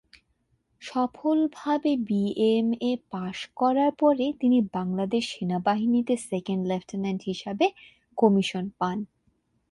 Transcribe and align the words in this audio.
সফলভাবে 0.81 1.91
BMA 2.07 2.91
pass 3.11 3.37
করার 3.55 3.91
পরে 3.99 4.25
তিনি 4.41 4.57
বাংলাদেশ 4.73 5.23
সেনাবাহিনীতে 5.35 6.13
সেকেন্ড 6.29 6.63
লেফটেন্যান্ট 6.67 7.21
হিসাবে 7.25 7.65
কমিশন 8.17 8.65
পান। 8.79 8.97